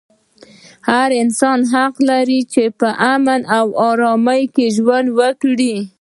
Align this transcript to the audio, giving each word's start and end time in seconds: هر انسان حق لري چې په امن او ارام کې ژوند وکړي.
هر 0.89 1.09
انسان 1.23 1.59
حق 1.73 1.95
لري 2.09 2.39
چې 2.53 2.63
په 2.79 2.89
امن 3.13 3.41
او 3.57 3.65
ارام 3.89 4.25
کې 4.55 4.65
ژوند 4.75 5.07
وکړي. 5.19 5.75